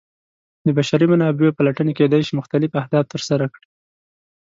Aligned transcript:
د 0.65 0.67
بشري 0.77 1.05
منابعو 1.13 1.55
پلټنې 1.57 1.93
کیدای 1.99 2.21
شي 2.27 2.33
مختلف 2.39 2.71
اهداف 2.81 3.05
ترسره 3.13 3.45
کړي. 3.53 3.67